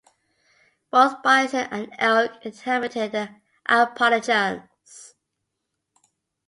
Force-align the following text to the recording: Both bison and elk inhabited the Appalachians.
Both 0.89 1.21
bison 1.21 1.67
and 1.69 1.93
elk 1.99 2.43
inhabited 2.43 3.11
the 3.11 3.29
Appalachians. 3.67 5.13